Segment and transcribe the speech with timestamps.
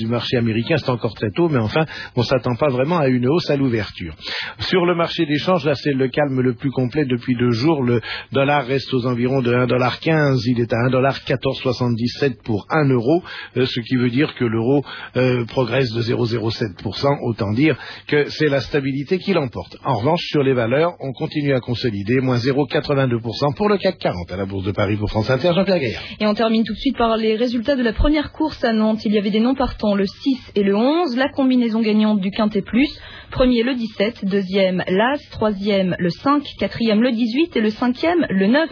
[0.00, 1.84] du marché américain, c'est encore très tôt, mais enfin,
[2.16, 4.14] on s'attend pas vraiment à une hausse à l'ouverture.
[4.58, 7.82] Sur le marché des changes, là, c'est le calme le plus complet depuis deux jours.
[7.82, 8.00] Le
[8.32, 10.40] dollar reste aux environs de 1,15$.
[10.46, 13.22] Il est à 1,1477$ pour 1 euro,
[13.56, 14.84] euh, ce qui veut dire que l'euro
[15.16, 17.18] euh, progresse de 0,07%.
[17.22, 17.76] Autant dire
[18.06, 19.76] que c'est la stabilité qui l'emporte.
[19.84, 24.32] En revanche, sur les valeurs, on continue à consolider, moins 0,82% pour le CAC 40
[24.32, 25.52] à la Bourse de Paris pour France Inter.
[25.54, 26.02] Jean-Pierre Gaillard.
[26.20, 29.04] Et on termine tout de suite par les résultats de la première course à Nantes.
[29.04, 32.30] Il y avait des noms partants, le 6 et le 11, la combinaison gagnante du
[32.30, 32.88] Quintet Plus.
[33.30, 38.46] Premier le 17, deuxième l'As, troisième le 5, quatrième le 18 et le cinquième le
[38.48, 38.68] 9.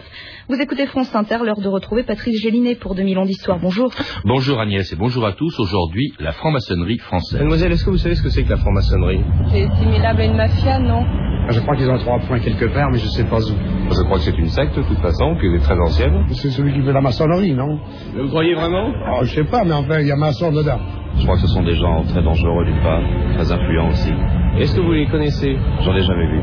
[0.49, 3.59] Vous écoutez France Inter, l'heure de retrouver Patrice Gélinet pour 2000 ans d'histoire.
[3.59, 3.91] Bonjour.
[4.25, 5.57] Bonjour Agnès et bonjour à tous.
[5.59, 7.39] Aujourd'hui, la franc-maçonnerie française.
[7.39, 9.21] Mademoiselle, est-ce que vous savez ce que c'est que la franc-maçonnerie?
[9.51, 11.05] C'est similable à une mafia, non?
[11.51, 13.53] Je crois qu'ils ont trois points quelque part, mais je sais pas où.
[13.91, 16.25] Je crois que c'est une secte, de toute façon, qui est très ancienne.
[16.31, 17.79] C'est celui qui fait la maçonnerie, non?
[18.15, 18.91] Vous croyez vraiment?
[19.13, 20.79] Oh, Je sais pas, mais enfin, il y a maçon dedans.
[21.17, 23.01] Je crois que ce sont des gens très dangereux d'une part,
[23.33, 24.13] très influents aussi.
[24.57, 25.57] Est-ce que vous les connaissez?
[25.81, 26.41] J'en ai jamais vu.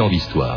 [0.00, 0.53] ans d'histoire.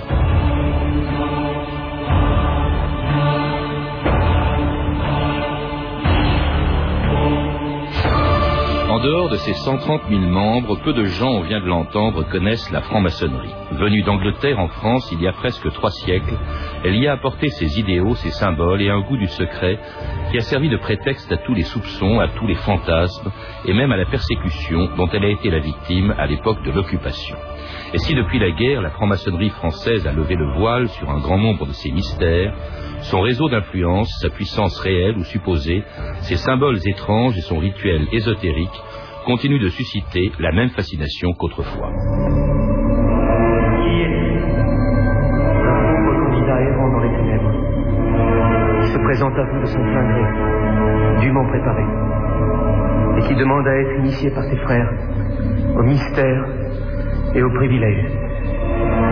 [9.30, 13.53] De ses 130 000 membres, peu de gens, on vient de l'entendre, connaissent la franc-maçonnerie.
[13.72, 16.38] Venue d'Angleterre en France il y a presque trois siècles,
[16.83, 19.80] elle y a apporté ses idéaux, ses symboles et un goût du secret
[20.31, 23.31] qui a servi de prétexte à tous les soupçons, à tous les fantasmes
[23.66, 27.36] et même à la persécution dont elle a été la victime à l'époque de l'occupation.
[27.94, 31.38] Et si depuis la guerre, la franc-maçonnerie française a levé le voile sur un grand
[31.38, 32.53] nombre de ses mystères,
[33.02, 35.83] son réseau d'influence, sa puissance réelle ou supposée,
[36.22, 38.82] ses symboles étranges et son rituel ésotérique
[39.27, 41.92] continuent de susciter la même fascination qu'autrefois.
[43.83, 44.14] Qui est
[45.67, 47.52] Le candidat errant dans les ténèbres,
[48.82, 50.23] qui se présente à vous de son plein gré,
[51.20, 51.83] dûment préparé,
[53.17, 54.89] et qui demande à être initié par ses frères
[55.76, 56.45] au mystère
[57.36, 58.05] et aux privilèges.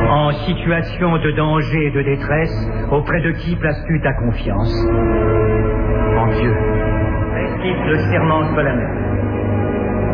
[0.09, 4.74] En situation de danger et de détresse, auprès de qui places-tu ta confiance?
[6.18, 6.56] En Dieu.
[7.34, 9.06] Récite le serment solennel.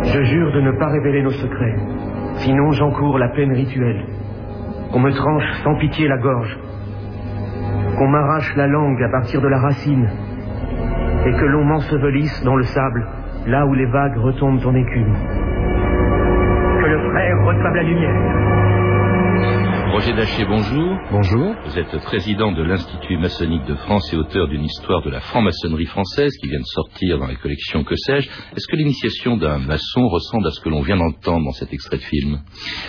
[0.04, 1.76] Je jure de ne pas révéler nos secrets,
[2.38, 4.06] sinon j'encours la peine rituelle.
[4.92, 6.58] Qu'on me tranche sans pitié la gorge,
[7.98, 10.10] qu'on m'arrache la langue à partir de la racine,
[11.26, 13.08] et que l'on m'ensevelisse dans le sable,
[13.48, 15.14] là où les vagues retombent en écume.
[16.82, 18.61] Que le frère reçoive la lumière.
[19.92, 20.98] Roger Daché, bonjour.
[21.12, 21.54] Bonjour.
[21.66, 25.86] Vous êtes président de l'Institut maçonnique de France et auteur d'une histoire de la franc-maçonnerie
[25.86, 28.30] française qui vient de sortir dans la collection Que sais-je.
[28.30, 31.98] Est-ce que l'initiation d'un maçon ressemble à ce que l'on vient d'entendre dans cet extrait
[31.98, 32.40] de film?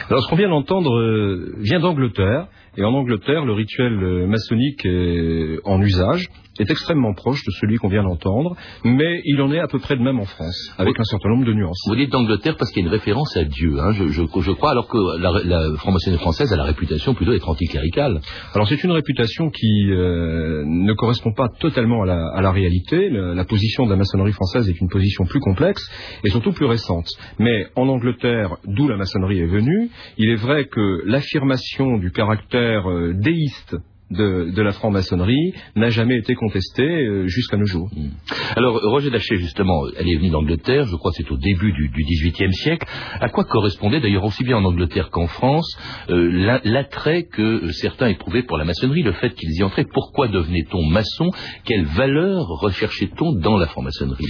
[0.08, 2.46] Alors, ce qu'on vient d'entendre euh, vient d'Angleterre.
[2.76, 6.28] Et en Angleterre, le rituel euh, maçonnique est en usage
[6.62, 9.96] est extrêmement proche de celui qu'on vient d'entendre, mais il en est à peu près
[9.96, 11.80] de même en France, avec un certain nombre de nuances.
[11.88, 14.52] Vous dites d'Angleterre parce qu'il y a une référence à Dieu, hein, je, je, je,
[14.52, 18.20] crois, alors que la, la franc-maçonnerie française a la réputation plutôt d'être anticléricale.
[18.54, 23.10] Alors c'est une réputation qui euh, ne correspond pas totalement à la, à la réalité.
[23.10, 25.82] La, la, position de la maçonnerie française est une position plus complexe
[26.24, 27.08] et surtout plus récente.
[27.38, 32.88] Mais en Angleterre, d'où la maçonnerie est venue, il est vrai que l'affirmation du caractère
[32.88, 33.76] euh, déiste
[34.12, 37.88] de, de la franc-maçonnerie n'a jamais été contestée euh, jusqu'à nos jours.
[37.94, 38.08] Mmh.
[38.56, 41.88] Alors, Roger Daché, justement, elle est venue d'Angleterre, je crois que c'est au début du,
[41.88, 42.86] du XVIIIe siècle.
[43.20, 45.76] À quoi correspondait, d'ailleurs aussi bien en Angleterre qu'en France,
[46.10, 49.86] euh, l'attrait que certains éprouvaient pour la maçonnerie, le fait qu'ils y entraient?
[49.92, 51.30] Pourquoi devenait-on maçon?
[51.64, 54.26] Quelle valeur recherchait-on dans la franc-maçonnerie?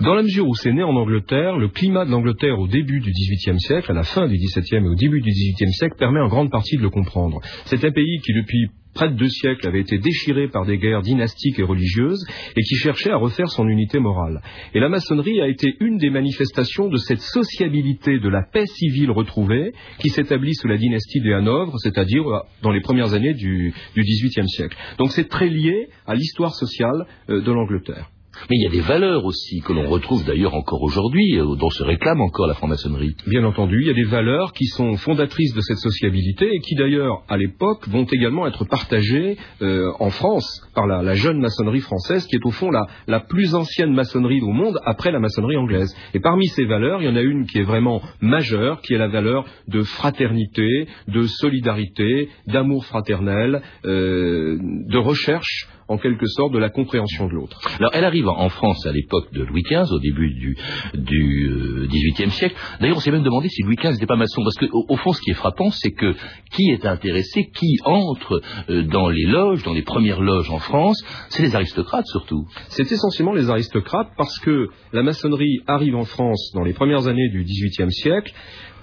[0.00, 3.10] Dans la mesure où c'est né en Angleterre, le climat de l'Angleterre au début du
[3.10, 6.28] XVIIIe siècle, à la fin du XVIIe et au début du XVIIIe siècle, permet en
[6.28, 7.40] grande partie de le comprendre.
[7.66, 11.02] C'est un pays qui, depuis près de deux siècles, avait été déchiré par des guerres
[11.02, 12.24] dynastiques et religieuses
[12.56, 14.40] et qui cherchait à refaire son unité morale.
[14.74, 19.10] Et la maçonnerie a été une des manifestations de cette sociabilité de la paix civile
[19.10, 22.24] retrouvée qui s'établit sous la dynastie des Hanovre, c'est-à-dire
[22.62, 24.76] dans les premières années du, XVIIIe siècle.
[24.98, 28.10] Donc c'est très lié à l'histoire sociale euh, de l'Angleterre.
[28.50, 31.70] Mais il y a des valeurs aussi que l'on retrouve d'ailleurs encore aujourd'hui, euh, dont
[31.70, 33.14] se réclame encore la franc-maçonnerie.
[33.26, 36.74] Bien entendu, il y a des valeurs qui sont fondatrices de cette sociabilité et qui
[36.74, 41.80] d'ailleurs, à l'époque, vont également être partagées euh, en France par la, la, jeune maçonnerie
[41.80, 45.56] française, qui est au fond la, la, plus ancienne maçonnerie au monde après la maçonnerie
[45.56, 45.94] anglaise.
[46.14, 48.98] Et parmi ces valeurs, il y en a une qui est vraiment majeure, qui est
[48.98, 56.58] la valeur de fraternité, de solidarité, d'amour fraternel, euh, de recherche en quelque sorte de
[56.58, 57.60] la compréhension de l'autre.
[57.78, 60.56] Alors elle arrive en France à l'époque de Louis XV, au début du,
[60.94, 62.56] du XVIIIe siècle.
[62.80, 65.12] D'ailleurs, on s'est même demandé si Louis XV n'était pas maçon, parce qu'au au fond,
[65.12, 66.14] ce qui est frappant, c'est que
[66.52, 71.02] qui est intéressé, qui entre euh, dans les loges, dans les premières loges en France,
[71.28, 72.46] c'est les aristocrates surtout.
[72.68, 77.28] C'est essentiellement les aristocrates parce que la maçonnerie arrive en France dans les premières années
[77.30, 78.32] du XVIIIe siècle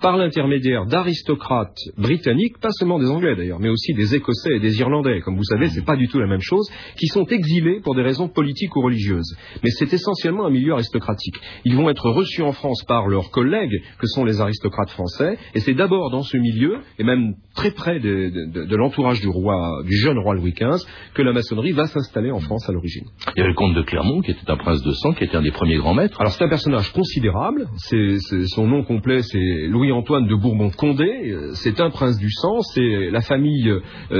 [0.02, 4.80] par l'intermédiaire d'aristocrates britanniques, pas seulement des Anglais d'ailleurs, mais aussi des Écossais et des
[4.80, 5.22] Irlandais.
[5.22, 8.02] Comme vous savez, c'est pas du tout la même chose, qui sont exilés pour des
[8.02, 9.36] raisons politiques ou religieuses.
[9.64, 11.36] Mais c'est essentiellement un milieu aristocratique.
[11.66, 15.60] Ils vont être reçus en France par leurs collègues, que sont les aristocrates français, et
[15.60, 19.82] c'est d'abord dans ce milieu, et même très près de, de, de l'entourage du roi,
[19.86, 23.06] du jeune roi Louis XV, que la maçonnerie va s'installer en France à l'origine.
[23.36, 25.36] Il y avait le comte de Clermont, qui était un prince de sang, qui était
[25.36, 26.20] un des premiers grands maîtres.
[26.20, 27.68] Alors c'est un personnage considérable.
[27.78, 28.18] C'est,
[28.48, 33.22] son nom complet, c'est Louis Antoine de Bourbon-Condé, c'est un prince du sang, c'est la
[33.22, 33.72] famille,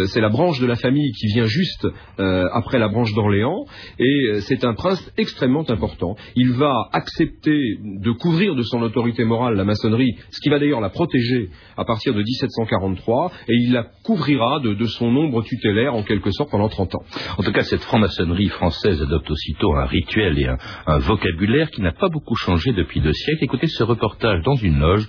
[0.08, 1.88] c'est la branche de la famille qui vient juste
[2.18, 3.66] après la branche d'Orléans,
[3.98, 6.16] et c'est un prince extrêmement important.
[6.36, 10.82] Il va accepter de couvrir de son autorité morale la maçonnerie, ce qui va d'ailleurs
[10.82, 16.04] la protéger à partir de 1743, et il la couvrira de, son ombre tutélaire en
[16.04, 17.04] quelque sorte pendant 30 ans.
[17.38, 20.48] En tout cas, cette franc-maçonnerie française adopte aussitôt un rituel et
[20.88, 23.44] un vocabulaire qui n'a pas beaucoup changé depuis deux siècles.
[23.44, 25.08] Écoutez ce reportage dans une loge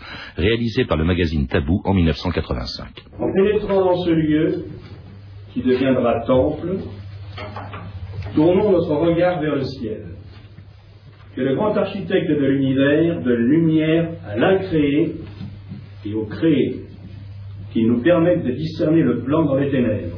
[0.51, 2.89] réalisé par le magazine Tabou en 1985.
[3.21, 4.65] En pénétrant dans ce lieu,
[5.53, 6.79] qui deviendra temple,
[8.35, 10.07] tournons notre regard vers le ciel.
[11.37, 15.15] Que le grand architecte de l'univers donne lumière à l'incréé
[16.05, 16.81] et au créé,
[17.73, 20.17] qui nous permettent de discerner le plan dans les ténèbres.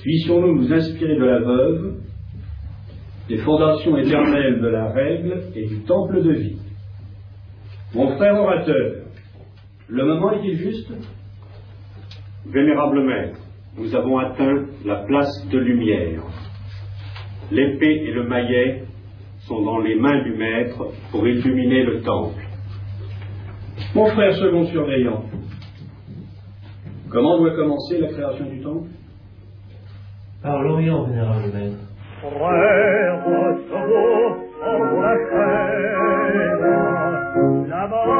[0.00, 1.94] Puissions-nous nous inspirer de la veuve,
[3.28, 6.67] des fondations éternelles de la règle et du temple de vie.
[7.94, 9.04] Mon frère orateur,
[9.88, 10.92] le moment est-il juste?
[12.44, 13.38] Vénérable maître,
[13.78, 16.20] nous avons atteint la place de lumière.
[17.50, 18.82] L'épée et le maillet
[19.46, 22.42] sont dans les mains du maître pour illuminer le temple.
[23.94, 25.22] Mon frère second surveillant,
[27.10, 28.88] comment doit commencer la création du temple?
[30.42, 31.78] Par l'Orient, vénérable maître.
[32.20, 33.24] Frère,
[37.90, 38.17] second, en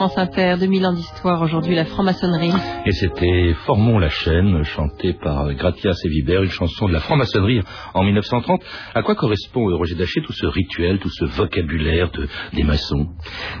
[0.00, 2.54] France Inter, 2000 ans d'histoire, aujourd'hui la franc-maçonnerie.
[2.86, 7.60] Et c'était Formons la chaîne, chanté par Gratias et Vibert, une chanson de la franc-maçonnerie
[7.92, 8.62] en 1930.
[8.94, 13.08] À quoi correspond, euh, Roger Daché, tout ce rituel, tout ce vocabulaire de, des maçons?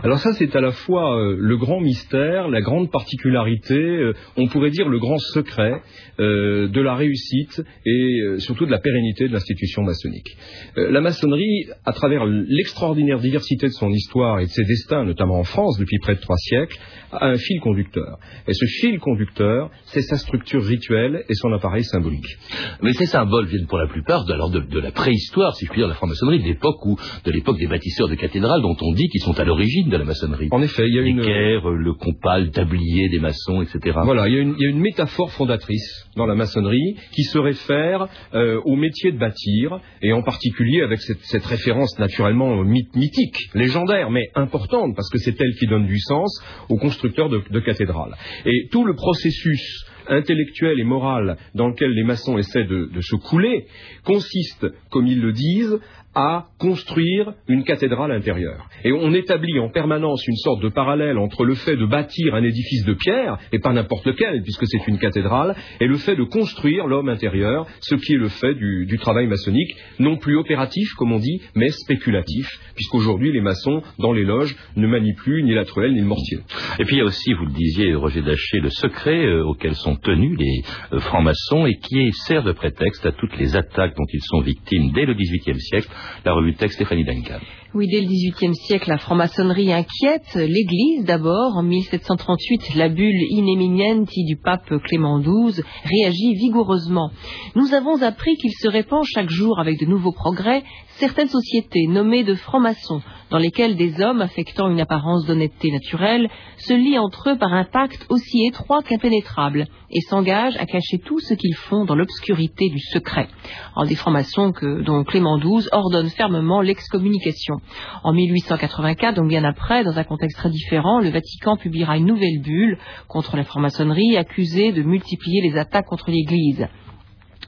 [0.02, 4.46] Alors ça, c'est à la fois euh, le grand mystère, la grande particularité, euh, on
[4.46, 5.82] pourrait dire le grand secret
[6.20, 10.36] euh, de la réussite et euh, surtout de la pérennité de l'institution maçonnique.
[10.78, 15.38] Euh, la maçonnerie, à travers l'extraordinaire diversité de son histoire et de ses destins, notamment
[15.38, 16.78] en France depuis près de trois siècles,
[17.12, 18.18] a un fil conducteur.
[18.46, 22.36] Et ce fil conducteur, c'est sa structure rituelle et son appareil symbolique.
[22.82, 25.70] Mais ces symboles viennent pour la plupart de, alors de, de la préhistoire, si je
[25.70, 28.76] puis dire, de la franc-maçonnerie, de l'époque où, de l'époque des bâtisseurs de cathédrales, dont
[28.80, 30.48] on dit qu'ils sont à l'origine de la maçonnerie.
[30.52, 31.20] En effet, il y a une...
[31.20, 33.98] L'équerre, le compas, le tablier des maçons, etc.
[34.04, 37.24] Voilà, il y a une, il y a une métaphore fondatrice dans la maçonnerie qui
[37.24, 42.62] se réfère euh, au métier de bâtir, et en particulier avec cette, cette référence naturellement
[42.62, 46.19] myth, mythique, légendaire, mais importante, parce que c'est elle qui donne du sens
[46.68, 48.16] aux constructeurs de, cathédrales.
[48.46, 53.66] Et tout le processus intellectuel et moral dans lequel les maçons essaient de se couler
[54.04, 55.78] consiste, comme ils le disent,
[56.14, 58.68] à construire une cathédrale intérieure.
[58.84, 62.42] Et on établit en permanence une sorte de parallèle entre le fait de bâtir un
[62.42, 66.24] édifice de pierre, et pas n'importe lequel, puisque c'est une cathédrale, et le fait de
[66.24, 71.12] construire l'homme intérieur, ce qui est le fait du, travail maçonnique, non plus opératif, comme
[71.12, 75.64] on dit, mais spéculatif, puisqu'aujourd'hui les maçons, dans les loges, ne manient plus ni la
[75.64, 76.38] truelle ni le mortier.
[76.78, 79.74] Et puis il y a aussi, vous le disiez, Roger Daché, le secret euh, auquel
[79.74, 80.62] sont tenus les
[80.92, 84.90] euh, francs-maçons et qui sert de prétexte à toutes les attaques dont ils sont victimes
[84.92, 85.88] dès le XVIIIe siècle
[86.24, 87.40] la revue de texte Stéphanie Duncan.
[87.72, 91.56] Oui, dès le XVIIIe siècle, la franc-maçonnerie inquiète l'Église d'abord.
[91.56, 97.10] En 1738, la bulle Ineminienti du pape Clément XII réagit vigoureusement.
[97.54, 100.64] Nous avons appris qu'il se répand chaque jour avec de nouveaux progrès
[100.96, 106.74] certaines sociétés nommées de francs-maçons, dans lesquelles des hommes affectant une apparence d'honnêteté naturelle se
[106.74, 111.34] lient entre eux par un pacte aussi étroit qu'impénétrable et s'engagent à cacher tout ce
[111.34, 113.28] qu'ils font dans l'obscurité du secret.
[113.74, 114.52] En des francs-maçons
[114.84, 117.56] dont Clément XII ordonne fermement l'excommunication.
[118.04, 122.40] En 1884, donc bien après, dans un contexte très différent, le Vatican publiera une nouvelle
[122.42, 126.68] bulle contre la franc-maçonnerie accusée de multiplier les attaques contre l'Église.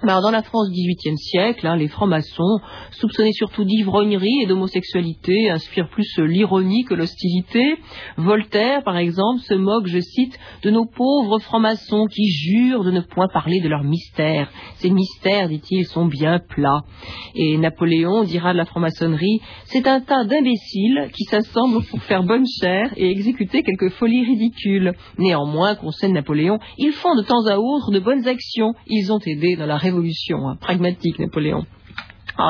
[0.04, 2.58] Alors, dans la France du XVIIIe siècle, hein, les francs-maçons,
[2.90, 7.76] soupçonnés surtout d'ivrognerie et d'homosexualité, inspirent plus l'ironie que l'hostilité.
[8.16, 13.00] Voltaire, par exemple, se moque, je cite, de nos pauvres francs-maçons qui jurent de ne
[13.00, 14.50] point parler de leurs mystères.
[14.78, 16.80] Ces mystères, dit-il, sont bien plats.
[17.36, 22.46] Et Napoléon dira de la franc-maçonnerie, c'est un tas d'imbéciles qui s'assemblent pour faire bonne
[22.60, 24.94] chère et exécuter quelques folies ridicules.
[25.18, 28.72] Néanmoins, conseille Napoléon, ils font de temps à autre de bonnes actions.
[28.88, 31.64] Ils ont aidé dans la révolution révolution, hein, pragmatique Napoléon.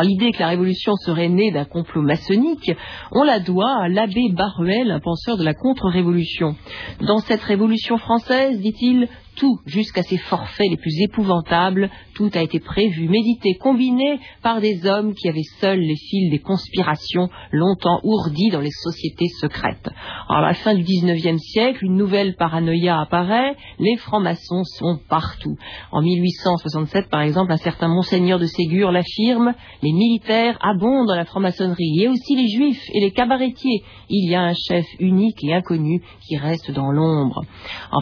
[0.03, 2.71] L'idée que la révolution serait née d'un complot maçonnique,
[3.11, 6.55] on la doit à l'abbé Baruel, un penseur de la contre-révolution.
[7.01, 12.61] Dans cette révolution française, dit-il, tout, jusqu'à ses forfaits les plus épouvantables, tout a été
[12.61, 18.51] prévu, médité, combiné par des hommes qui avaient seuls les fils des conspirations longtemps ourdis
[18.51, 19.89] dans les sociétés secrètes.
[20.29, 25.57] à la fin du XIXe siècle, une nouvelle paranoïa apparaît, les francs-maçons sont partout.
[25.91, 31.25] En 1867, par exemple, un certain monseigneur de Ségur l'affirme, les militaires abondent dans la
[31.25, 33.83] franc-maçonnerie, et aussi les juifs et les cabaretiers.
[34.09, 37.43] Il y a un chef unique et inconnu qui reste dans l'ombre.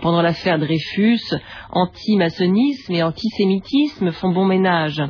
[0.02, 1.19] Pendant l'affaire Dreyfus,
[1.70, 5.02] anti-maçonnisme et antisémitisme font bon ménage.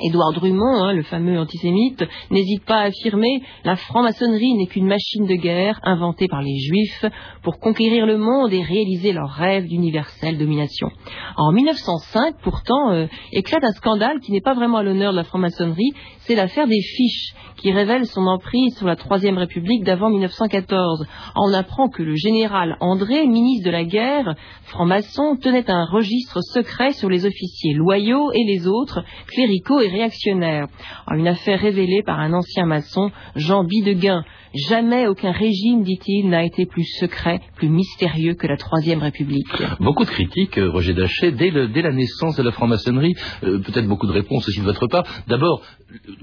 [0.00, 5.26] Édouard Drummond, hein, le fameux antisémite, n'hésite pas à affirmer la franc-maçonnerie n'est qu'une machine
[5.26, 7.04] de guerre inventée par les juifs
[7.42, 10.88] pour conquérir le monde et réaliser leur rêve d'universelle domination.
[11.36, 15.24] En 1905, pourtant, euh, éclate un scandale qui n'est pas vraiment à l'honneur de la
[15.24, 21.06] franc-maçonnerie, c'est l'affaire des fiches qui révèle son emprise sur la Troisième République d'avant 1914.
[21.34, 26.92] On apprend que le général André, ministre de la guerre, franc-maçon, tenait un registre secret
[26.92, 30.66] sur les officiers loyaux et les autres, cléricaux et réactionnaire.
[31.10, 34.24] une affaire révélée par un ancien maçon, Jean Bideguin.
[34.68, 39.46] Jamais aucun régime, dit-il, n'a été plus secret, plus mystérieux que la Troisième République.
[39.80, 44.06] Beaucoup de critiques, euh, Roger Dachet, dès, la naissance de la franc-maçonnerie, euh, peut-être beaucoup
[44.06, 45.04] de réponses aussi de votre part.
[45.28, 45.62] D'abord,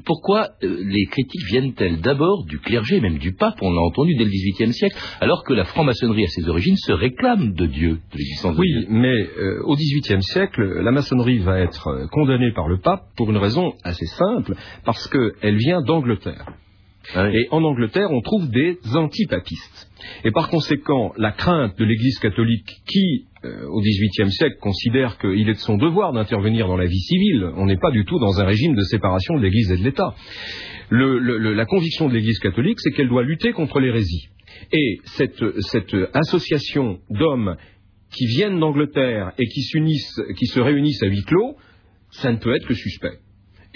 [0.05, 4.23] pourquoi euh, les critiques viennent-elles d'abord du clergé, même du pape, on l'a entendu dès
[4.23, 8.17] le XVIIIe siècle, alors que la franc-maçonnerie à ses origines se réclame de Dieu, de
[8.17, 8.87] l'existence oui, de Dieu?
[8.89, 9.27] Oui, mais
[9.65, 14.05] au XVIIIe siècle, la maçonnerie va être condamnée par le pape pour une raison assez
[14.05, 16.45] simple, parce qu'elle vient d'Angleterre.
[17.15, 19.91] Et en Angleterre, on trouve des antipapistes.
[20.23, 25.47] Et par conséquent, la crainte de l'Église catholique qui, euh, au XVIIIe siècle, considère qu'il
[25.47, 28.39] est de son devoir d'intervenir dans la vie civile, on n'est pas du tout dans
[28.41, 30.15] un régime de séparation de l'Église et de l'État.
[30.89, 34.29] la conviction de l'Église catholique, c'est qu'elle doit lutter contre l'hérésie.
[34.71, 37.55] Et cette, cette association d'hommes
[38.15, 41.55] qui viennent d'Angleterre et qui, qui se réunissent à huis clos,
[42.11, 43.19] ça ne peut être que suspect.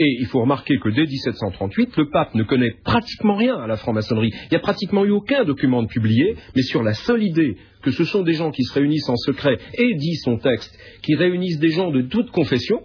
[0.02, 3.76] Et il faut remarquer que dès 1738, le pape ne connaît pratiquement rien à la
[3.76, 4.32] franc-maçonnerie.
[4.46, 7.92] Il n'y a pratiquement eu aucun document de publié, mais sur la seule idée que
[7.92, 11.60] ce sont des gens qui se réunissent en secret, et dit son texte, qui réunissent
[11.60, 12.82] des gens de toute confession,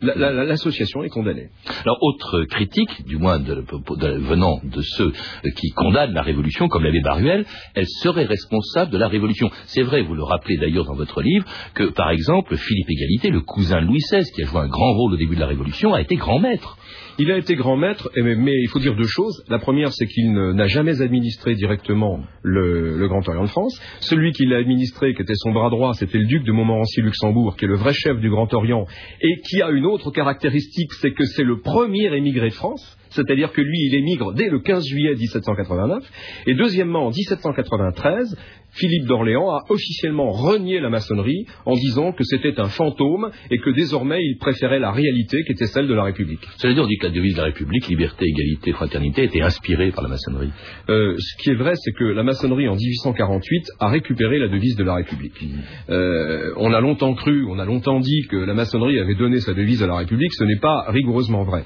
[0.00, 1.48] l'association est condamnée.
[1.84, 5.12] Alors, autre critique, du moins venant de ceux
[5.56, 9.50] qui condamnent la Révolution, comme l'abbé Baruel, elle serait responsable de la Révolution.
[9.64, 13.40] C'est vrai, vous le rappelez d'ailleurs dans votre livre, que par exemple, Philippe Égalité, le
[13.40, 15.94] cousin de Louis XVI, qui a joué un grand rôle au début de la Révolution,
[15.94, 16.76] a été grand maître.
[17.18, 19.44] Il a été grand maître, mais il faut dire deux choses.
[19.48, 23.78] La première, c'est qu'il n'a jamais administré directement le, Grand Orient de France.
[24.00, 27.66] Celui qui l'a administré, qui était son bras droit, c'était le duc de Montmorency-Luxembourg, qui
[27.66, 28.86] est le vrai chef du Grand Orient,
[29.20, 32.96] et qui a une autre caractéristique, c'est que c'est le premier émigré de France.
[33.10, 36.04] C'est-à-dire que lui, il émigre dès le 15 juillet 1789.
[36.46, 38.36] Et deuxièmement, en 1793,
[38.72, 43.70] Philippe d'Orléans a officiellement renié la maçonnerie en disant que c'était un fantôme et que
[43.70, 46.40] désormais il préférait la réalité qui était celle de la République.
[46.56, 49.90] Cela dire, on dit que la devise de la République, liberté, égalité, fraternité, était inspirée
[49.90, 50.50] par la maçonnerie.
[50.88, 54.76] Euh, ce qui est vrai, c'est que la maçonnerie en 1848 a récupéré la devise
[54.76, 55.44] de la République.
[55.88, 59.54] Euh, on a longtemps cru, on a longtemps dit que la maçonnerie avait donné sa
[59.54, 61.64] devise à la République, ce n'est pas rigoureusement vrai.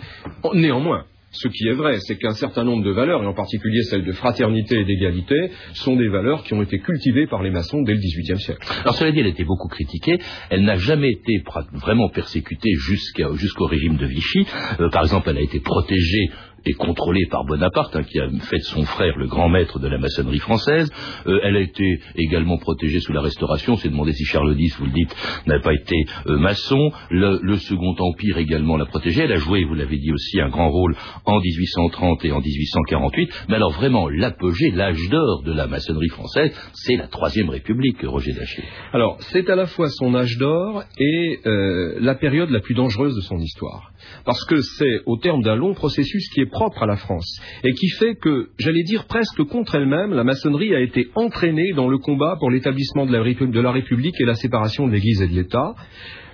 [0.54, 4.04] Néanmoins, ce qui est vrai, c'est qu'un certain nombre de valeurs, et en particulier celles
[4.04, 7.92] de fraternité et d'égalité, sont des valeurs qui ont été cultivées par les maçons dès
[7.92, 8.66] le XVIIIe siècle.
[8.82, 10.18] Alors cela dit, elle a été beaucoup critiquée.
[10.50, 14.46] Elle n'a jamais été vraiment persécutée jusqu'au régime de Vichy.
[14.80, 16.30] Euh, par exemple, elle a été protégée
[16.66, 19.88] et contrôlée par Bonaparte, hein, qui a fait de son frère le grand maître de
[19.88, 20.90] la maçonnerie française.
[21.26, 23.76] Euh, elle a été également protégée sous la Restauration.
[23.76, 25.14] C'est demandé si Charles X, vous le dites,
[25.46, 26.90] n'a pas été euh, maçon.
[27.10, 29.22] Le, Second Empire également l'a protégée.
[29.22, 33.46] Elle a joué, vous l'avez dit aussi, un grand rôle en 1830 et en 1848.
[33.48, 38.32] Mais alors vraiment, l'apogée, l'âge d'or de la maçonnerie française, c'est la Troisième République, Roger
[38.32, 38.64] Daché.
[38.92, 43.14] Alors, c'est à la fois son âge d'or et euh, la période la plus dangereuse
[43.14, 43.92] de son histoire.
[44.24, 47.72] Parce que c'est au terme d'un long processus qui est propre à la France et
[47.72, 51.98] qui fait que, j'allais dire presque contre elle-même, la maçonnerie a été entraînée dans le
[51.98, 55.74] combat pour l'établissement de la, République et la séparation de l'Église et de l'État.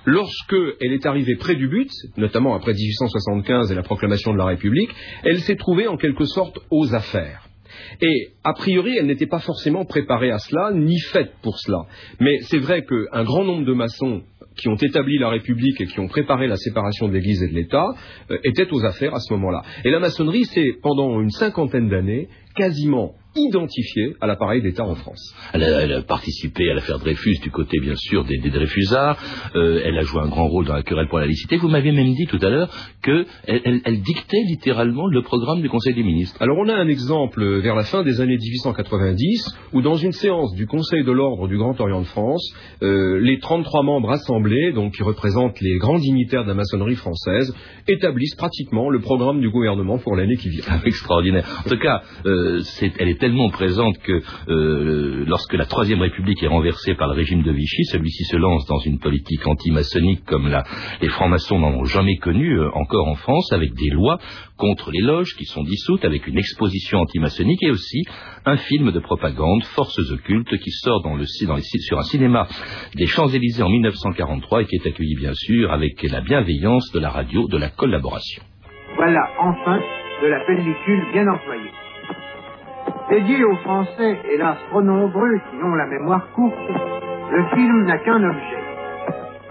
[0.04, 4.46] Lorsque elle est arrivée près du but, notamment après 1875 et la proclamation de la
[4.46, 4.90] République,
[5.24, 7.46] elle s'est trouvée en quelque sorte aux affaires.
[8.02, 11.82] Et a priori, elle n'était pas forcément préparée à cela, ni faite pour cela.
[12.18, 14.22] Mais c'est vrai qu'un grand nombre de maçons
[14.56, 17.54] qui ont établi la République et qui ont préparé la séparation de l'Église et de
[17.54, 17.86] l'État
[18.30, 19.62] euh, étaient aux affaires à ce moment-là.
[19.84, 25.34] Et la maçonnerie, c'est pendant une cinquantaine d'années quasiment identifiée à l'appareil d'État en France.
[25.52, 29.18] Elle a, participé à l'affaire Dreyfus du côté, bien sûr, des, des Dreyfusards.
[29.54, 31.56] Euh, elle a joué un grand rôle dans la querelle pour la licité.
[31.56, 32.68] Vous m'aviez même dit tout à l'heure
[33.02, 36.36] qu'elle elle, dictait littéralement le programme du Conseil des ministres.
[36.40, 40.54] Alors on a un exemple vers la fin des années 1890 où dans une séance
[40.54, 42.42] du Conseil de l'Ordre du Grand Orient de France,
[42.82, 47.54] euh, les 33 membres assemblés, donc qui représentent les grands dignitaires de la maçonnerie française,
[47.86, 50.64] établissent pratiquement le programme du gouvernement pour l'année qui vient.
[50.84, 51.62] Extraordinaire.
[51.64, 52.60] En tout cas, euh,
[52.98, 57.42] elle est tellement présente que euh, lorsque la Troisième République est renversée par le régime
[57.42, 60.50] de Vichy, celui-ci se lance dans une politique anti-maçonnique comme
[61.00, 64.18] les francs-maçons n'en ont jamais connu euh, encore en France, avec des lois
[64.56, 68.02] contre les loges qui sont dissoutes, avec une exposition anti-maçonnique et aussi
[68.46, 72.48] un film de propagande, Forces occultes, qui sort dans le, dans les, sur un cinéma
[72.94, 77.10] des Champs-Élysées en 1943 et qui est accueilli bien sûr avec la bienveillance de la
[77.10, 78.42] radio, de la collaboration.
[78.96, 79.80] Voilà enfin
[80.22, 81.70] de la pellicule bien employée.
[83.10, 86.54] Dédié aux Français, hélas trop nombreux, qui ont la mémoire courte,
[87.32, 88.58] le film n'a qu'un objet.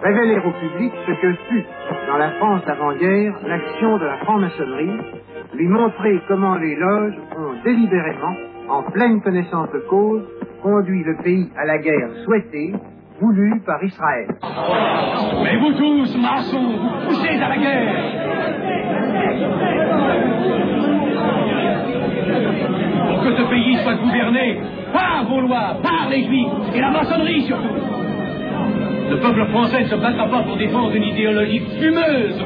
[0.01, 1.65] Révéler au public ce que fut,
[2.07, 4.97] dans la France avant-guerre, l'action de la franc-maçonnerie,
[5.55, 8.35] lui montrer comment les loges ont délibérément,
[8.69, 10.23] en pleine connaissance de cause,
[10.63, 12.73] conduit le pays à la guerre souhaitée,
[13.19, 14.27] voulue par Israël.
[15.43, 18.98] Mais vous tous, maçons, vous poussez à la guerre
[23.07, 24.59] pour que ce pays soit gouverné
[24.93, 27.75] par vos lois, par les juifs et la maçonnerie surtout.
[29.09, 32.45] Le peuple français ne se battra pas pour défendre une idéologie fumeuse,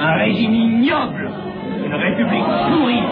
[0.00, 1.30] un régime ignoble,
[1.84, 3.02] une république pourrie.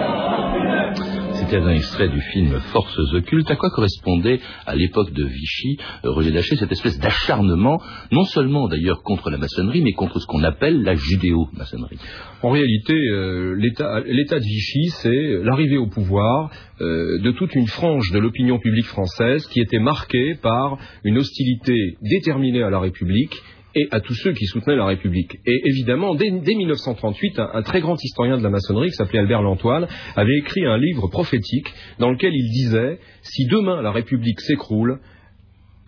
[1.39, 3.51] C'était un extrait du film Forces occultes.
[3.51, 7.79] À quoi correspondait à l'époque de Vichy, euh, Roger Daché, cette espèce d'acharnement,
[8.11, 11.99] non seulement d'ailleurs contre la maçonnerie, mais contre ce qu'on appelle la judéo-maçonnerie?
[12.43, 18.11] En réalité, euh, l'état de Vichy, c'est l'arrivée au pouvoir euh, de toute une frange
[18.13, 23.43] de l'opinion publique française qui était marquée par une hostilité déterminée à la République
[23.77, 25.39] et à tous ceux qui soutenaient la République.
[25.47, 29.87] Et évidemment, dès, 1938, un, très grand historien de la maçonnerie, qui s'appelait Albert Lantoine,
[30.17, 34.99] avait écrit un livre prophétique dans lequel il disait Si demain la République s'écroule,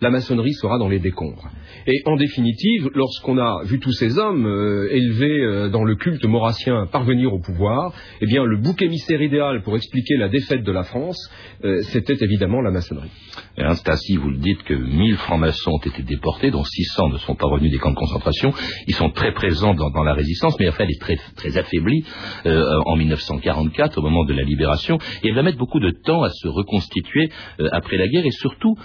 [0.01, 1.49] la maçonnerie sera dans les décombres.
[1.85, 6.23] Et en définitive, lorsqu'on a vu tous ces hommes euh, élevés euh, dans le culte
[6.25, 10.71] maurassien parvenir au pouvoir, eh bien le bouc émissaire idéal pour expliquer la défaite de
[10.71, 11.17] la France,
[11.65, 13.11] euh, c'était évidemment la maçonnerie.
[13.57, 17.35] Et ainsi, vous le dites que 1000 francs-maçons ont été déportés, dont 600 ne sont
[17.35, 18.53] pas revenus des camps de concentration.
[18.87, 22.05] Ils sont très présents dans, la résistance, mais enfin, elle est très, très affaiblie
[22.45, 26.29] en 1944, au moment de la libération, et elle va mettre beaucoup de temps à
[26.29, 27.29] se reconstituer
[27.71, 28.75] après la guerre, et surtout,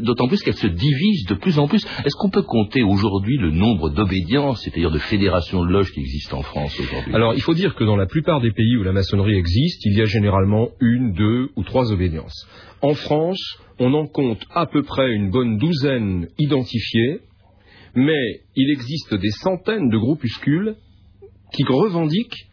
[0.00, 1.84] d'autant plus qu'elle se divise de plus en plus.
[2.04, 6.38] Est-ce qu'on peut compter aujourd'hui le nombre d'obédiences, c'est-à-dire de fédérations de loges qui existent
[6.38, 7.14] en France aujourd'hui?
[7.14, 9.96] Alors, il faut dire que dans la plupart des pays où la maçonnerie existe, il
[9.96, 12.46] y a généralement une, deux ou trois obédiences.
[12.82, 17.20] En France, on en compte à peu près une bonne douzaine identifiées,
[17.94, 20.76] mais il existe des centaines de groupuscules
[21.52, 22.48] qui revendiquent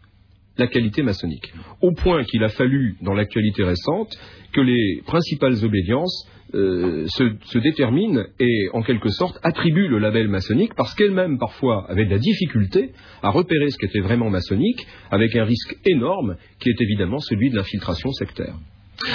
[0.58, 1.52] la qualité maçonnique.
[1.80, 4.16] Au point qu'il a fallu, dans l'actualité récente,
[4.52, 10.28] que les principales obédiences euh, se, se, détermine et en quelque sorte attribue le label
[10.28, 12.90] maçonnique parce qu'elle-même parfois avait de la difficulté
[13.22, 17.50] à repérer ce qui était vraiment maçonnique avec un risque énorme qui est évidemment celui
[17.50, 18.54] de l'infiltration sectaire.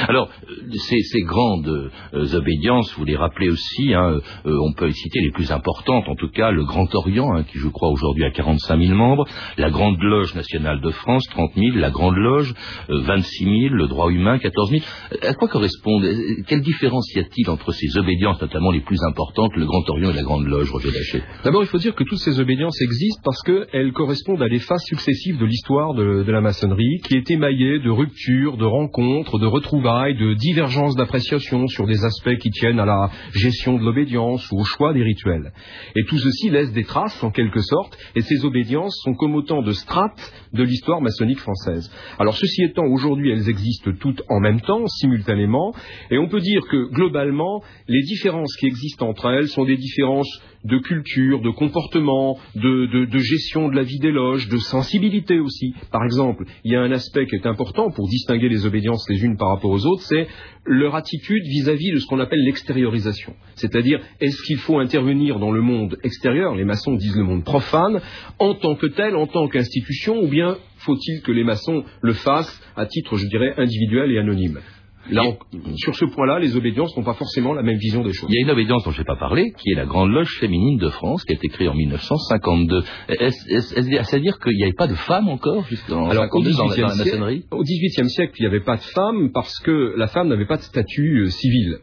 [0.07, 0.29] Alors,
[0.73, 5.31] ces, ces grandes euh, obédiences, vous les rappelez aussi, hein, euh, on peut citer les
[5.31, 8.81] plus importantes, en tout cas le Grand Orient, hein, qui je crois aujourd'hui a 45
[8.81, 9.25] 000 membres,
[9.57, 12.53] la Grande Loge nationale de France, 30 000, la Grande Loge,
[12.89, 14.81] euh, 26 000, le droit humain, 14 000.
[15.21, 19.55] À quoi correspondent, euh, quelle différence y a-t-il entre ces obédiences, notamment les plus importantes,
[19.55, 22.19] le Grand Orient et la Grande Loge, Roger Daché D'abord, il faut dire que toutes
[22.19, 26.41] ces obédiences existent parce qu'elles correspondent à des phases successives de l'histoire de, de la
[26.41, 32.03] maçonnerie, qui est émaillée de ruptures, de rencontres, de retrouvailles de divergences d'appréciation sur des
[32.05, 35.51] aspects qui tiennent à la gestion de l'obédience ou au choix des rituels.
[35.95, 39.61] Et tout ceci laisse des traces, en quelque sorte, et ces obédiences sont comme autant
[39.61, 41.91] de strates de l'histoire maçonnique française.
[42.17, 45.73] Alors ceci étant, aujourd'hui, elles existent toutes en même temps, simultanément,
[46.11, 50.41] et on peut dire que, globalement, les différences qui existent entre elles sont des différences
[50.67, 55.73] de culture, de comportement, de, gestion de la vie des loges, de sensibilité aussi.
[55.91, 59.23] Par exemple, il y a un aspect qui est important pour distinguer les obédiences les
[59.23, 60.27] unes par rapport aux autres, c'est
[60.65, 63.33] leur attitude vis-à-vis -vis de ce qu'on appelle l'extériorisation.
[63.55, 68.01] C'est-à-dire, est-ce qu'il faut intervenir dans le monde extérieur, les maçons disent le monde profane,
[68.39, 72.61] en tant que tel, en tant qu'institution, ou bien faut-il que les maçons le fassent
[72.75, 74.59] à titre, je dirais, individuel et anonyme?
[75.09, 78.29] Là, on, sur ce point-là, les obédiences n'ont pas forcément la même vision des choses.
[78.29, 80.37] Il y a une obédience dont je n'ai pas parlé, qui est la Grande Loge
[80.39, 82.83] féminine de France, qui a été créée en 1952.
[83.07, 86.95] C'est-à-dire qu'il n'y avait pas de femmes encore jusqu'en Alors, au 18 dans, dans la
[86.95, 87.45] maçonnerie?
[87.51, 90.57] Au XVIIIe siècle, il n'y avait pas de femmes parce que la femme n'avait pas
[90.57, 91.79] de statut euh, civil.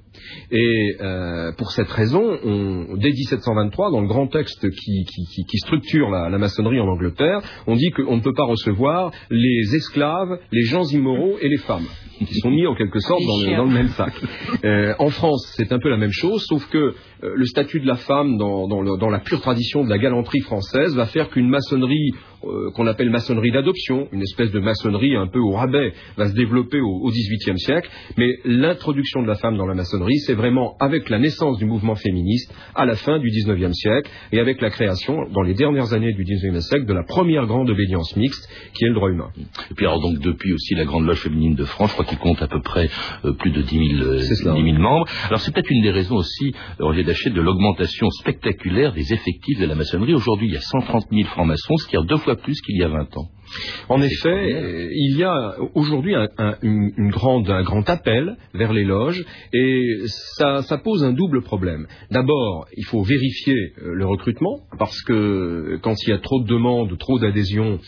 [0.51, 5.45] Et euh, pour cette raison, on, dès 1723, dans le grand texte qui, qui, qui,
[5.45, 9.75] qui structure la, la, maçonnerie en Angleterre, on dit qu'on ne peut pas recevoir les
[9.75, 11.87] esclaves, les gens immoraux et les femmes,
[12.19, 14.13] qui sont mis en quelque sorte dans le, dans le même sac.
[14.65, 16.95] Euh, en France, c'est un peu la même chose, sauf que
[17.35, 20.41] le statut de la femme dans, dans, le, dans, la pure tradition de la galanterie
[20.41, 22.13] française va faire qu'une maçonnerie
[22.47, 26.35] euh, qu'on appelle maçonnerie d'adoption, une espèce de maçonnerie un peu au rabais, va se
[26.35, 27.89] développer au XVIIIe siècle.
[28.17, 31.95] Mais l'introduction de la femme dans la maçonnerie, c'est vraiment avec la naissance du mouvement
[31.95, 36.13] féministe à la fin du XIXe siècle et avec la création, dans les dernières années
[36.13, 39.31] du XIXe siècle, de la première grande obédience mixte, qui est le droit humain.
[39.71, 42.19] Et puis alors donc depuis aussi la Grande Loge féminine de France, je crois qu'il
[42.19, 42.91] compte à peu près
[43.25, 45.07] euh, plus de 10 000, euh, 10 000 membres.
[45.29, 49.77] Alors c'est peut-être une des raisons aussi, Roger De l'augmentation spectaculaire des effectifs de la
[49.77, 50.15] maçonnerie.
[50.15, 52.83] Aujourd'hui, il y a 130 000 francs-maçons, ce qui est deux fois plus qu'il y
[52.83, 53.29] a 20 ans.
[53.89, 58.83] En effet, il y a aujourd'hui un, un, une grande, un grand appel vers les
[58.83, 61.87] loges et ça, ça pose un double problème.
[62.11, 66.99] D'abord, il faut vérifier le recrutement parce que quand il y a trop de demandes,
[66.99, 67.79] trop d'adhésions,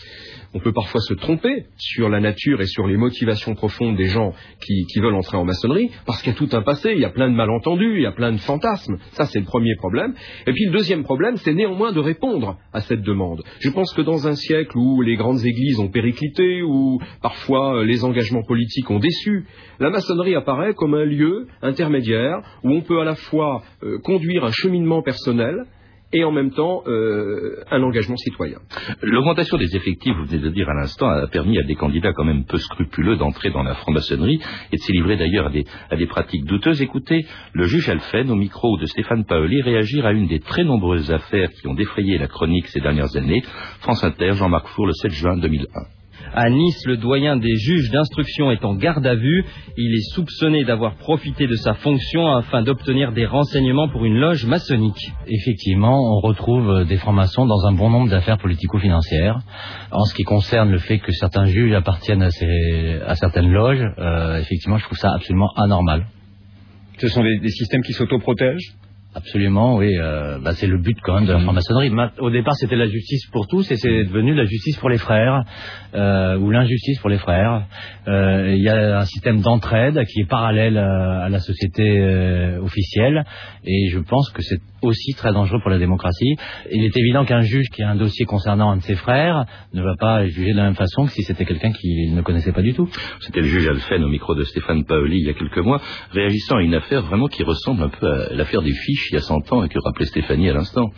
[0.57, 4.33] on peut parfois se tromper sur la nature et sur les motivations profondes des gens
[4.59, 7.11] qui, veulent entrer en maçonnerie, parce qu'il y a tout un passé, il y a
[7.11, 8.97] plein de malentendus, il y a plein de fantasmes.
[9.11, 10.15] Ça, c'est le premier problème.
[10.47, 13.43] Et puis le deuxième problème, c'est néanmoins de répondre à cette demande.
[13.59, 18.03] Je pense que dans un siècle où les grandes églises ont périclité, où parfois les
[18.03, 19.45] engagements politiques ont déçu,
[19.79, 24.43] la maçonnerie apparaît comme un lieu intermédiaire où on peut à la fois euh, conduire
[24.43, 25.65] un cheminement personnel,
[26.13, 28.59] et en même temps euh, un engagement citoyen.
[29.01, 32.23] L'augmentation des effectifs, vous venez de dire à l'instant, a permis à des candidats quand
[32.23, 34.39] même peu scrupuleux d'entrer dans la franc-maçonnerie
[34.71, 36.81] et de s'y livrer d'ailleurs à des, pratiques douteuses.
[36.81, 41.11] Écoutez, le juge Alphen, au micro de Stéphane Paoli, réagir à une des très nombreuses
[41.11, 43.41] affaires qui ont défrayé la chronique ces dernières années.
[43.81, 45.96] France Inter, Jean-Marc Four, le 7 juin 2001.
[46.39, 49.43] À Nice, le doyen des juges d'instruction est en garde à vue.
[49.75, 54.45] Il est soupçonné d'avoir profité de sa fonction afin d'obtenir des renseignements pour une loge
[54.45, 55.13] maçonnique.
[55.25, 59.39] Effectivement, on retrouve des francs-maçons dans un bon nombre d'affaires politico-financières.
[59.91, 63.83] En ce qui concerne le fait que certains juges appartiennent à, ces, à certaines loges,
[63.97, 66.05] euh, effectivement, je trouve ça absolument anormal.
[66.99, 68.75] Ce sont des, des systèmes qui s'autoprotègent?
[69.17, 69.97] Absolument, oui.
[69.97, 71.91] Euh, bah, c'est le but quand même de la franc-maçonnerie.
[72.19, 75.43] Au départ, c'était la justice pour tous et c'est devenu la justice pour les frères
[75.95, 77.65] euh, ou l'injustice pour les frères.
[78.07, 82.61] Euh, il y a un système d'entraide qui est parallèle à, à la société euh,
[82.61, 83.25] officielle
[83.65, 86.35] et je pense que c'est aussi très dangereux pour la démocratie.
[86.71, 89.81] Il est évident qu'un juge qui a un dossier concernant un de ses frères ne
[89.81, 92.61] va pas juger de la même façon que si c'était quelqu'un qu'il ne connaissait pas
[92.61, 92.87] du tout.
[93.21, 96.57] C'était le juge Alphen au micro de Stéphane Paoli il y a quelques mois, réagissant
[96.57, 99.21] à une affaire vraiment qui ressemble un peu à l'affaire des fiches il y a
[99.21, 100.89] 100 ans et que rappelait Stéphanie à l'instant.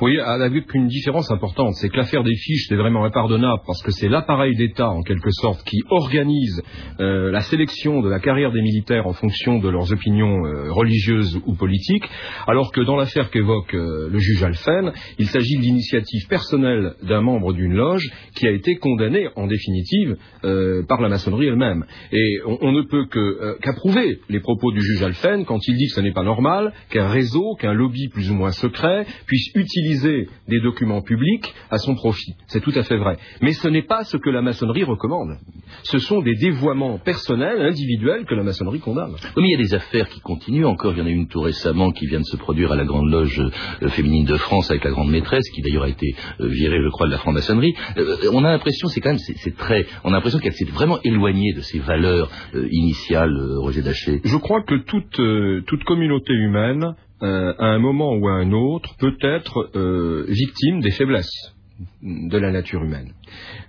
[0.00, 3.90] Oui, avec une différence importante, c'est que l'affaire des fiches c'est vraiment impardonnable parce que
[3.90, 6.62] c'est l'appareil d'État en quelque sorte qui organise
[7.00, 11.40] euh, la sélection de la carrière des militaires en fonction de leurs opinions euh, religieuses
[11.46, 12.08] ou politiques,
[12.46, 17.20] alors que dans l'affaire qu'évoque euh, le juge Alphen, il s'agit de l'initiative personnelle d'un
[17.20, 21.84] membre d'une loge qui a été condamné en définitive euh, par la maçonnerie elle-même.
[22.12, 25.86] Et on, on ne peut euh, qu'approuver les propos du juge Alphen quand il dit
[25.86, 30.28] que ce n'est pas normal qu'un réseau, qu'un lobby plus ou moins secret puisse utiliser
[30.48, 32.34] des documents publics à son profit.
[32.46, 33.16] C'est tout à fait vrai.
[33.40, 35.38] Mais ce n'est pas ce que la maçonnerie recommande.
[35.82, 39.14] Ce sont des dévoiements personnels, individuels que la maçonnerie condamne.
[39.36, 40.92] Oui, mais il y a des affaires qui continuent encore.
[40.92, 43.10] Il y en a une tout récemment qui vient de se produire à la Grande
[43.10, 46.80] Loge euh, féminine de France avec la Grande Maîtresse, qui d'ailleurs a été euh, virée,
[46.82, 47.74] je crois, de la franc-maçonnerie.
[47.96, 50.64] Euh, on a l'impression, c'est quand même, c'est c'est très, on a l'impression qu'elle s'est
[50.64, 54.20] vraiment éloignée de ses valeurs euh, initiales, euh, Roger Daché.
[54.24, 58.52] Je crois que toute, euh, toute communauté humaine, euh, à un moment ou à un
[58.52, 61.54] autre, peut être euh, victime des faiblesses
[62.02, 63.12] de la nature humaine.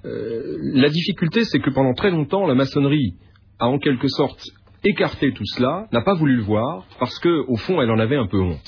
[0.06, 3.16] Euh, la difficulté, c'est que pendant très longtemps, la maçonnerie
[3.60, 4.42] a en quelque sorte
[4.84, 8.16] écarté tout cela, n'a pas voulu le voir, parce que au fond, elle en avait
[8.16, 8.68] un peu honte.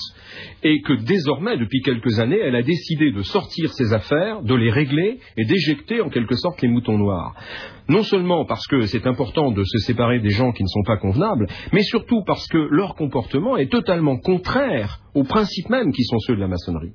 [0.62, 4.70] Et que désormais, depuis quelques années, elle a décidé de sortir ses affaires, de les
[4.70, 7.34] régler et d'éjecter en quelque sorte les moutons noirs.
[7.88, 10.96] Non seulement parce que c'est important de se séparer des gens qui ne sont pas
[10.96, 16.18] convenables, mais surtout parce que leur comportement est totalement contraire aux principes mêmes qui sont
[16.20, 16.92] ceux de la maçonnerie.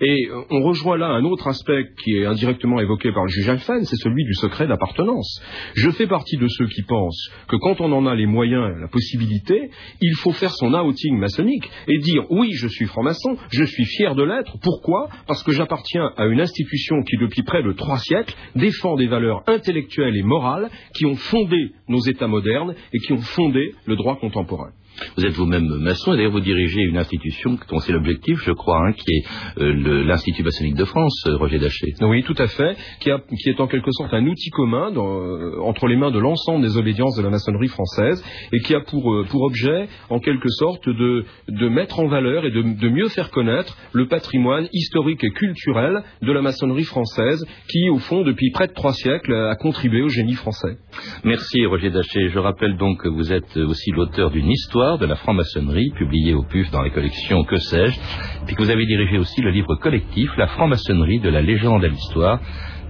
[0.00, 3.48] Et euh, on rejoint là un autre aspect qui est indirectement évoqué par le juge
[3.48, 5.42] Alphen, c'est celui du secret d'appartenance.
[5.74, 8.88] Je fais partie de ceux qui pensent que quand on en a les moyens, la
[8.88, 13.84] possibilité, il faut faire son outing maçonnique et dire oui, je suis franc-maçon, je suis
[13.84, 14.58] fier de l'être.
[14.62, 15.08] Pourquoi?
[15.26, 19.42] Parce que j'appartiens à une institution qui, depuis près de trois siècles, défend des valeurs
[19.46, 24.16] intellectuelles et morales qui ont fondé nos États modernes et qui ont fondé le droit
[24.16, 24.70] contemporain.
[25.16, 28.78] Vous êtes vous-même maçon et d'ailleurs vous dirigez une institution dont c'est l'objectif, je crois,
[28.86, 31.92] hein, qui est euh, l'Institut maçonnique de France, euh, Roger Daché.
[32.02, 35.20] Oui, tout à fait, qui, a- qui est en quelque sorte un outil commun dans,
[35.20, 38.80] euh, entre les mains de l'ensemble des obédiences de la maçonnerie française et qui a
[38.80, 43.08] pour, pour objet, en quelque sorte, de, de mettre en valeur et de, de mieux
[43.08, 48.50] faire connaître le patrimoine historique et culturel de la maçonnerie française qui, au fond, depuis
[48.50, 50.76] près de trois siècles, a contribué au génie français.
[51.24, 52.28] Merci Roger Daché.
[52.28, 56.44] Je rappelle donc que vous êtes aussi l'auteur d'une histoire de la franc-maçonnerie publiée au
[56.44, 57.98] PUF dans les collections Que sais-je,
[58.46, 61.88] puis que vous avez dirigé aussi le livre collectif La franc-maçonnerie de la légende à
[61.88, 62.38] l'histoire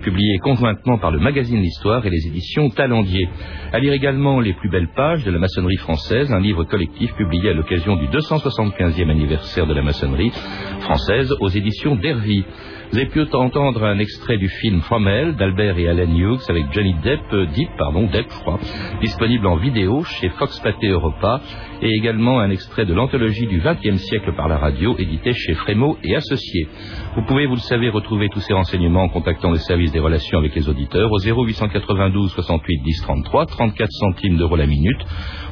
[0.07, 3.29] publié conjointement par le magazine L'Histoire et les éditions Talendier.
[3.73, 7.51] À lire également Les plus belles pages de la maçonnerie française, un livre collectif publié
[7.51, 10.31] à l'occasion du 275e anniversaire de la maçonnerie
[10.83, 12.45] française aux éditions Dervy.
[12.93, 16.73] Vous avez pu entendre un extrait du film From Hell d'Albert et Alan Hughes avec
[16.73, 18.61] Johnny Depp, euh, Depp, pardon, Depp, je crois,
[19.01, 21.41] disponible en vidéo chez Fox Pathé Europa,
[21.83, 25.99] et également un extrait de l'anthologie du XXe siècle par la radio, édité chez Frémaux
[26.05, 26.69] et Associés.
[27.17, 30.39] Vous pouvez, vous le savez, retrouver tous ces renseignements en contactant le service des relations
[30.39, 35.01] avec les auditeurs au 0892 68 10 33, 34 centimes d'euros la minute,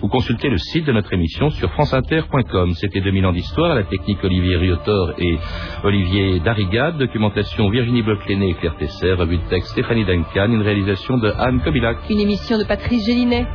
[0.03, 2.75] ou consulter le site de notre émission sur franceinter.com.
[2.75, 5.39] C'était 2000 ans d'histoire, à la technique Olivier Riotor et
[5.83, 11.17] Olivier Darigade, documentation Virginie Bloch-Léné et Claire Tesser, revue de texte Stéphanie Duncan, une réalisation
[11.17, 11.97] de Anne Kobilac.
[12.11, 13.47] Une émission de Patrice Gélinet.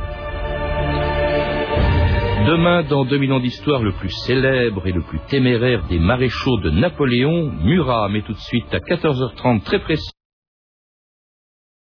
[2.48, 6.70] Demain, dans 2000 ans d'histoire, le plus célèbre et le plus téméraire des maréchaux de
[6.70, 10.10] Napoléon, Murat, mais tout de suite à 14h30 très précis.